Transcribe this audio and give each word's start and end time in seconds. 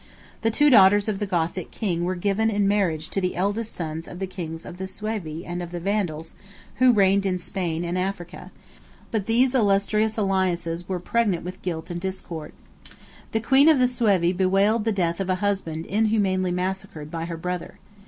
14 0.41 0.41
The 0.41 0.49
two 0.51 0.69
daughters 0.71 1.07
of 1.07 1.19
the 1.19 1.27
Gothic 1.27 1.69
king 1.69 2.03
were 2.03 2.15
given 2.15 2.49
in 2.49 2.67
marriage 2.67 3.11
to 3.11 3.21
the 3.21 3.35
eldest 3.35 3.75
sons 3.75 4.07
of 4.07 4.17
the 4.17 4.25
kings 4.25 4.65
of 4.65 4.77
the 4.77 4.87
Suevi 4.87 5.45
and 5.45 5.61
of 5.61 5.69
the 5.69 5.79
Vandals, 5.79 6.33
who 6.77 6.91
reigned 6.91 7.23
in 7.23 7.37
Spain 7.37 7.83
and 7.85 7.99
Africa: 7.99 8.49
but 9.11 9.27
these 9.27 9.53
illustrious 9.53 10.17
alliances 10.17 10.89
were 10.89 10.99
pregnant 10.99 11.45
with 11.45 11.61
guilt 11.61 11.91
and 11.91 12.01
discord. 12.01 12.53
The 13.31 13.41
queen 13.41 13.69
of 13.69 13.77
the 13.77 13.87
Suevi 13.87 14.33
bewailed 14.33 14.85
the 14.85 14.91
death 14.91 15.19
of 15.19 15.29
a 15.29 15.35
husband 15.35 15.85
inhumanly 15.85 16.49
massacred 16.51 17.11
by 17.11 17.25
her 17.25 17.37
brother. 17.37 17.77